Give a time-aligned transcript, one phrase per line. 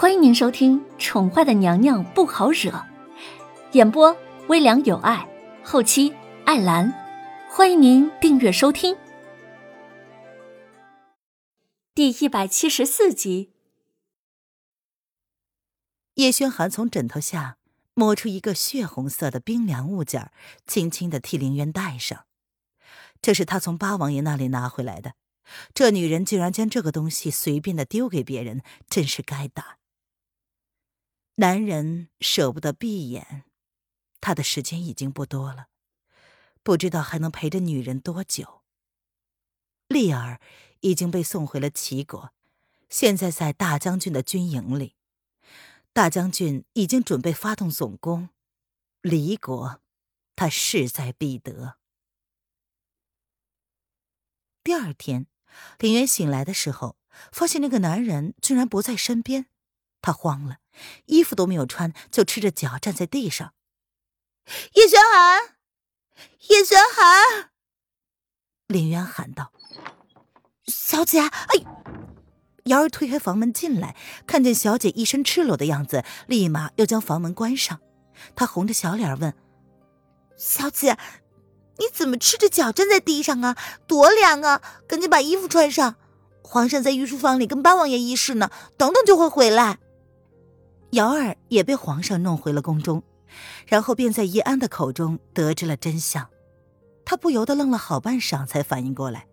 [0.00, 2.70] 欢迎您收听《宠坏的娘娘不好惹》，
[3.72, 5.28] 演播微凉有爱，
[5.64, 6.14] 后期
[6.44, 6.94] 艾兰。
[7.50, 8.96] 欢迎您订阅收听。
[11.96, 13.50] 第一百七十四集，
[16.14, 17.56] 叶轩寒从枕头下
[17.94, 20.30] 摸出一个血红色的冰凉物件，
[20.64, 22.26] 轻轻的替凌渊戴上。
[23.20, 25.14] 这是他从八王爷那里拿回来的。
[25.74, 29.78] 这女人竟然将这个东西随便的丢给别人，真是该打。
[31.40, 33.44] 男人舍不得闭眼，
[34.20, 35.68] 他的时间已经不多了，
[36.64, 38.62] 不知道还能陪着女人多久。
[39.86, 40.40] 丽儿
[40.80, 42.32] 已经被送回了齐国，
[42.88, 44.96] 现在在大将军的军营里。
[45.92, 48.30] 大将军已经准备发动总攻，
[49.00, 49.80] 离国，
[50.34, 51.78] 他势在必得。
[54.64, 55.28] 第二天。
[55.78, 56.96] 林渊醒来的时候，
[57.32, 59.46] 发现那个男人居然不在身边，
[60.00, 60.56] 他慌了，
[61.06, 63.52] 衣服都没有穿，就赤着脚站在地上。
[64.74, 65.56] 叶轩寒，
[66.48, 67.50] 叶轩寒！
[68.66, 69.52] 林渊喊道
[70.66, 71.64] ：“小姐！”哎，
[72.64, 77.80] 瑶儿推开房门进来，看见小姐一身赤裸的样子，立马又将房门关上。
[78.34, 79.34] 她红着小脸问
[80.36, 80.96] ：“小姐。”
[81.80, 83.56] 你怎么赤着脚站在地上啊？
[83.86, 84.60] 多凉啊！
[84.88, 85.94] 赶紧把衣服穿上。
[86.42, 89.78] 皇上在御书房里跟八王爷议事呢，等等就会回来。
[90.90, 93.02] 瑶儿也被皇上弄回了宫中，
[93.66, 96.28] 然后便在易安的口中得知了真相。
[97.04, 99.26] 他不由得愣了好半晌，才反应过来。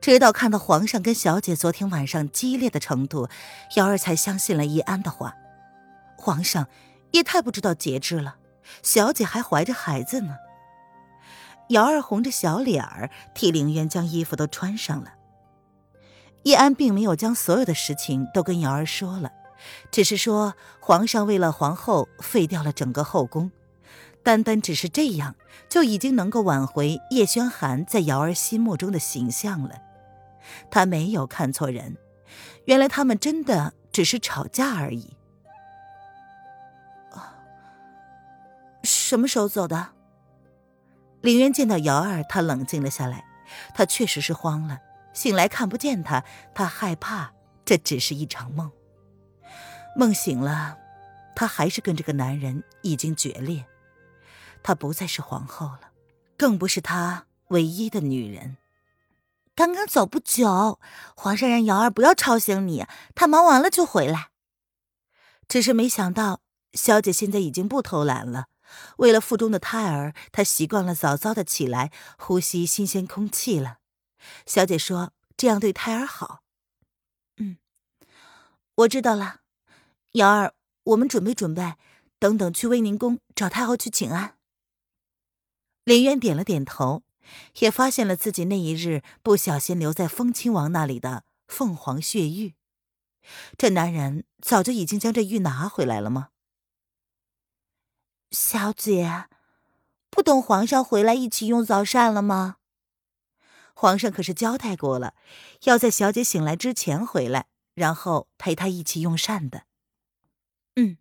[0.00, 3.28] 直到看到皇上跟小姐昨天晚上激烈的程度，
[3.76, 5.34] 瑶儿才相信了易安的话。
[6.16, 6.66] 皇上
[7.12, 8.36] 也太不知道节制了，
[8.82, 10.36] 小姐还怀着孩子呢。
[11.68, 15.12] 瑶儿红着小脸儿替凌渊将衣服都穿上了。
[16.44, 19.30] 叶安并没有将所有的事情都跟瑶儿说了，
[19.90, 23.50] 只是说皇上为了皇后废掉了整个后宫，
[24.22, 25.34] 单单只是这样
[25.68, 29.76] 就已经能够挽回叶轩寒在瑶儿心目中的形象了。
[30.70, 31.96] 他没有看错人，
[32.64, 35.16] 原来他们真的只是吵架而已。
[37.12, 37.34] 啊
[38.82, 39.88] 什么时候走的？
[41.20, 43.24] 林渊见到瑶儿，他冷静了下来。
[43.74, 44.78] 他确实是慌了，
[45.12, 47.32] 醒来看不见他，他害怕
[47.64, 48.70] 这只是一场梦。
[49.96, 50.78] 梦醒了，
[51.34, 53.66] 他还是跟这个男人已经决裂。
[54.62, 55.92] 她不再是皇后了，
[56.36, 58.56] 更不是他唯一的女人。
[59.54, 60.78] 刚刚走不久，
[61.16, 64.30] 皇上让瑶儿不要吵醒你，他忙完了就回来。
[65.48, 66.40] 只是没想到，
[66.72, 68.46] 小姐现在已经不偷懒了。
[68.98, 73.78] 为了腹中的胎儿，她习惯了早早的起来呼吸新鲜空气了。
[74.46, 76.42] 小姐说这样对胎儿好。
[77.38, 77.56] 嗯，
[78.76, 79.39] 我知道了。
[80.12, 81.74] 瑶儿，我们准备准备，
[82.18, 84.36] 等等去威宁宫找太后去请安。
[85.84, 87.04] 林渊点了点头，
[87.60, 92.54] 也发现了自己那一日不小心留在风亲王那里的凤凰血玉。
[93.56, 96.30] 这男人早就已经将这玉拿回来了吗？
[98.32, 99.26] 小姐，
[100.10, 102.56] 不等皇上回来一起用早膳了吗？
[103.74, 105.14] 皇上可是交代过了，
[105.64, 109.62] 要在小姐醒来之前回来，然后陪她一起用膳的。
[110.76, 110.96] 嗯，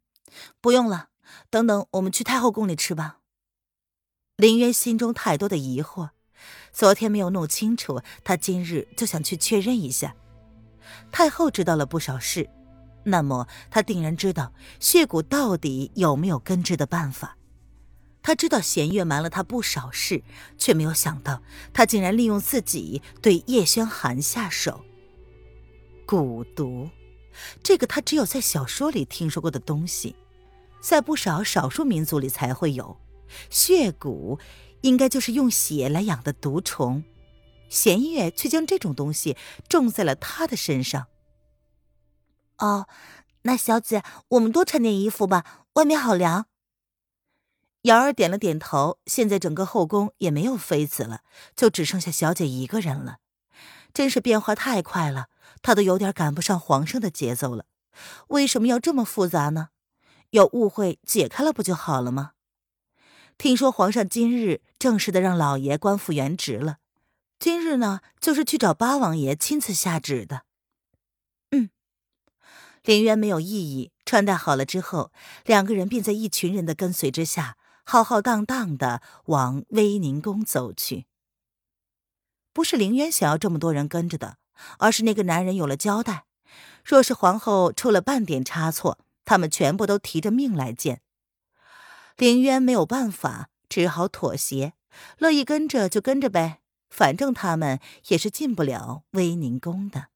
[0.61, 1.09] 不用了，
[1.49, 3.19] 等等我们去太后宫里吃吧。
[4.35, 6.09] 林渊心中太多的疑惑，
[6.71, 10.15] 昨天没有弄清楚，他今日就想去确认一下。
[11.11, 12.49] 太后知道了不少事。
[13.03, 17.37] 那么，他定然知道血骨到底有没有根治的办法。
[18.21, 20.21] 他知道弦月瞒了他不少事，
[20.57, 21.41] 却没有想到
[21.73, 24.83] 他竟然利用自己对叶轩寒下手。
[26.05, 26.89] 蛊毒，
[27.63, 30.15] 这个他只有在小说里听说过的东西，
[30.81, 32.97] 在不少少数民族里才会有。
[33.49, 34.39] 血蛊
[34.81, 37.03] 应该就是用血来养的毒虫，
[37.69, 41.07] 弦月却将这种东西种在了他的身上。
[42.57, 42.87] 哦，
[43.43, 46.47] 那小姐，我们多穿点衣服吧，外面好凉。
[47.83, 48.99] 瑶儿点了点头。
[49.05, 51.21] 现在整个后宫也没有妃子了，
[51.55, 53.19] 就只剩下小姐一个人了，
[53.93, 55.27] 真是变化太快了，
[55.61, 57.65] 他都有点赶不上皇上的节奏了。
[58.27, 59.69] 为什么要这么复杂呢？
[60.29, 62.33] 有误会解开了不就好了吗？
[63.37, 66.77] 听说皇上今日正式的让老爷官复原职了，
[67.39, 70.43] 今日呢，就是去找八王爷亲自下旨的。
[71.51, 71.69] 嗯
[72.83, 75.11] 林渊没有异议，穿戴好了之后，
[75.45, 81.08] 两个人便在一群人的跟随之下，浩浩荡荡的往威宁宫走去。
[82.59, 84.35] 不是林渊想要这么多人跟着的，
[84.79, 86.25] 而是那个男人有了交代，
[86.83, 90.99] 若是皇后出了半点差错，他们全部都提着命来见。
[92.17, 94.73] 凌渊没有办法，只好妥协，
[95.19, 96.59] 乐意跟着就跟着呗，
[96.89, 97.79] 反正他们
[98.09, 100.07] 也是进不了威宁宫的。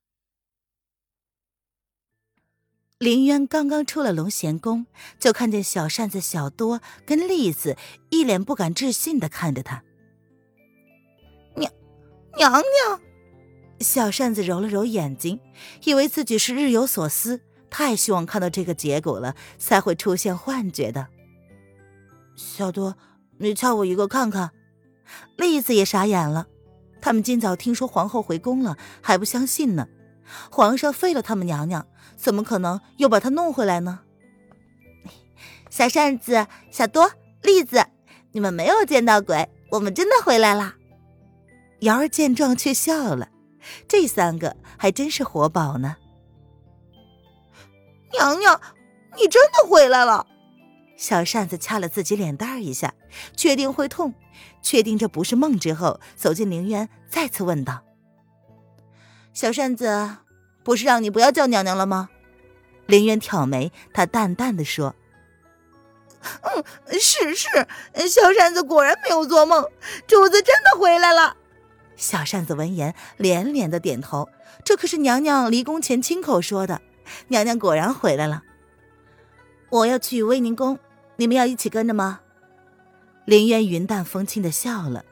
[2.98, 4.84] 林渊刚刚出了龙贤宫，
[5.18, 7.78] 就看见小扇子小多跟栗子
[8.10, 9.82] 一脸不敢置信的看着他。
[12.36, 13.00] 娘，娘，
[13.80, 15.40] 小扇子揉了揉眼睛，
[15.84, 17.40] 以为自己是日有所思，
[17.70, 21.08] 太希望看到这个结果了，才会出现幻觉的。
[22.36, 22.96] 小多，
[23.38, 24.50] 你敲我一个看看。
[25.36, 26.46] 栗子也傻眼了，
[27.00, 29.86] 他们今早听说皇后回宫了，还不相信呢。
[30.50, 31.86] 皇上废了他们娘娘。
[32.16, 34.00] 怎么可能又把她弄回来呢？
[35.68, 37.10] 小扇子、小多、
[37.42, 37.84] 栗子，
[38.32, 40.76] 你们没有见到鬼，我们真的回来了。
[41.80, 43.28] 瑶儿见状却笑了，
[43.86, 45.96] 这三个还真是活宝呢。
[48.12, 48.60] 娘娘，
[49.16, 50.26] 你真的回来了！
[50.96, 52.94] 小扇子掐了自己脸蛋一下，
[53.36, 54.14] 确定会痛，
[54.62, 57.82] 确定这不是梦之后，走进陵园，再次问道
[59.32, 60.16] ：“小扇子。”
[60.64, 62.08] 不是让你不要叫娘娘了吗？
[62.86, 64.94] 林渊挑眉，他淡淡的说
[66.40, 66.64] ：“嗯，
[66.98, 67.68] 是是，
[68.08, 69.62] 小扇子果然没有做梦，
[70.06, 71.36] 主子真的回来了。”
[71.96, 74.28] 小扇子闻言连连的点头，
[74.64, 76.80] 这可是娘娘离宫前亲口说的，
[77.28, 78.42] 娘娘果然回来了。
[79.70, 80.78] 我要去威宁宫，
[81.16, 82.20] 你们要一起跟着吗？
[83.24, 85.04] 林渊云淡风轻的笑了，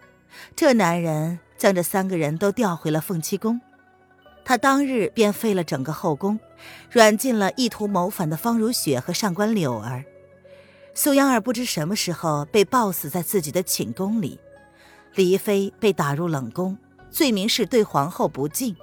[0.55, 3.61] 这男人将这三个人都调回了凤栖宫。
[4.44, 6.38] 他当日便废了整个后宫，
[6.90, 10.05] 软禁了意图谋反的方如雪和上官柳儿。
[10.94, 14.38] 苏央儿不知什么时候被暴死在自己的寝宫里，
[15.14, 16.78] 黎妃被打入冷宫，
[17.10, 18.76] 罪名是对皇后不敬。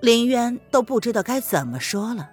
[0.00, 2.30] 林渊都不知道该怎么说了。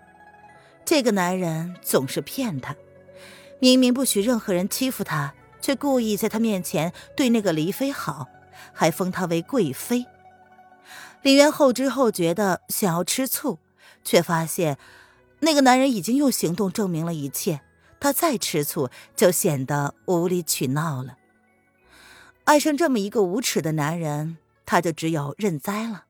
[0.83, 2.75] 这个男人总是骗他，
[3.59, 8.27] 明明不许任何人欺负他，却故意在他面前对那个黎妃好，
[8.73, 10.05] 还封她为贵妃。
[11.21, 13.59] 林渊后知后觉的想要吃醋，
[14.03, 14.79] 却发现
[15.41, 17.61] 那个男人已经用行动证明了一切。
[17.99, 21.17] 他再吃醋就显得无理取闹了。
[22.51, 26.03] 爱上这么一个无耻的男人，他就只有认栽了。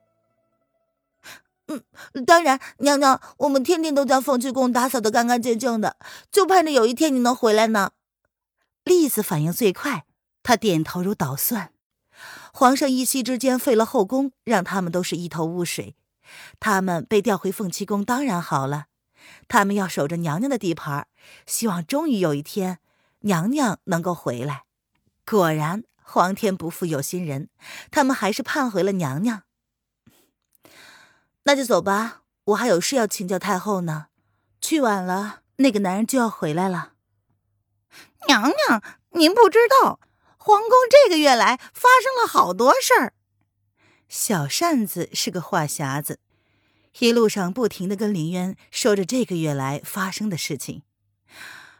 [1.67, 5.97] 嗯，当然，娘娘，我们天天都将凤栖宫打扫的干干净净的，
[6.31, 7.91] 就盼着有一天你能回来呢。
[8.83, 10.05] 栗子反应最快，
[10.41, 11.73] 她点头如捣蒜。
[12.51, 15.95] 皇上一夕之间废了后宫，让他们都是一头雾水。
[16.59, 18.85] 他们被调回凤栖宫，当然好了。
[19.47, 21.05] 他们要守着娘娘的地盘，
[21.45, 22.79] 希望终于有一天
[23.19, 24.63] 娘娘能够回来。
[25.23, 27.47] 果然，皇天不负有心人，
[27.89, 29.43] 他们还是盼回了娘娘。
[31.43, 34.07] 那就走吧，我还有事要请教太后呢。
[34.59, 36.93] 去晚了，那个男人就要回来了。
[38.27, 40.01] 娘娘，您不知道。
[40.37, 43.13] 皇宫这个月来发生了好多事儿。
[44.09, 46.19] 小扇子是个话匣子，
[46.99, 50.83] 一路上不停的跟林渊说着这个月来发生的事情，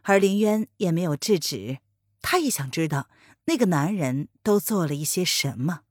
[0.03, 1.79] 而林渊也没有制止，
[2.21, 3.09] 他也想知道
[3.45, 5.81] 那个男人都做了一些什么。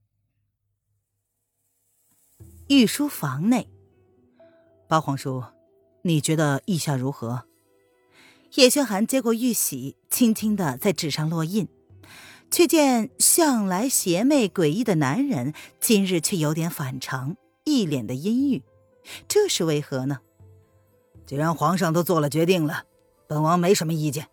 [2.69, 3.69] 御书房内，
[4.89, 5.45] 八皇叔，
[6.03, 7.45] 你觉得意下如何？
[8.55, 11.69] 叶轩寒接过玉玺，轻轻的在纸上落印。
[12.51, 18.65] 却见向来邪魅诡异的男人，今日却有点反常，一脸的阴郁，
[19.29, 20.19] 这是为何呢？
[21.25, 22.87] 既然皇上都做了决定了，
[23.29, 24.29] 本王没什么意见。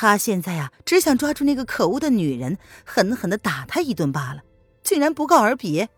[0.00, 4.44] 他现在啊，只想抓住那个可恶的女人，狠狠的打她一顿罢了，
[4.84, 5.88] 竟然不告而别。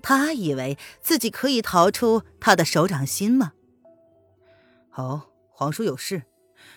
[0.00, 3.52] 他以为自己可以逃出他的手掌心吗？
[4.94, 6.22] 哦，皇叔有事，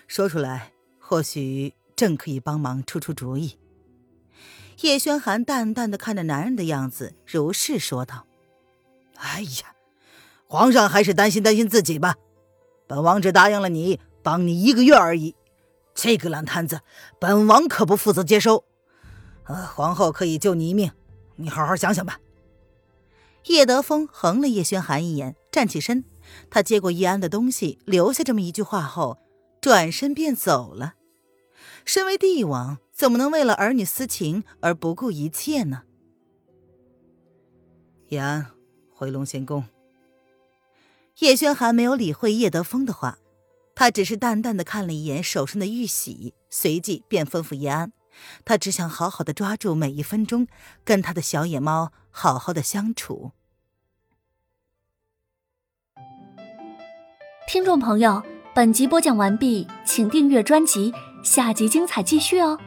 [0.06, 3.58] 说出来，或许朕可以帮忙出出主意。
[4.82, 8.26] 叶轩寒淡淡的看着男人的样子，如是说道
[9.16, 9.72] ：“哎呀，
[10.46, 12.16] 皇上还是担心担心自己吧。
[12.86, 15.34] 本王只答应了你，帮你一个月而已。
[15.94, 16.80] 这个烂摊子，
[17.18, 18.64] 本王可不负责接收。
[19.44, 20.90] 呃，皇后可以救你一命，
[21.36, 22.20] 你好好想想吧。”
[23.46, 26.04] 叶德风横了叶轩寒一眼，站起身。
[26.50, 29.18] 他接过叶安的东西，留下这么一句话后，
[29.60, 30.94] 转身便走了。
[31.84, 32.78] 身为帝王。
[32.94, 35.82] 怎么能为了儿女私情而不顾一切呢？
[38.06, 38.52] 叶安，
[38.94, 39.64] 回龙仙宫。
[41.18, 43.18] 叶轩寒没有理会叶德风的话，
[43.74, 47.92] 他只是淡淡的看了一眼手上的玉玺，随即便吩咐一安，
[48.44, 50.46] 他只想好好的抓住每一分钟，
[50.84, 53.32] 跟他的小野猫好好的相处。
[57.46, 58.22] 听众朋友，
[58.54, 62.58] 本集播讲完毕，请订阅专辑，下集精彩继续哦。